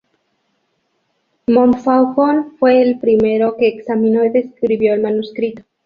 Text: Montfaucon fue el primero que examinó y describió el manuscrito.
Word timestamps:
Montfaucon 1.45 2.57
fue 2.57 2.81
el 2.81 2.97
primero 2.97 3.55
que 3.55 3.67
examinó 3.67 4.25
y 4.25 4.31
describió 4.31 4.95
el 4.95 5.01
manuscrito. 5.03 5.61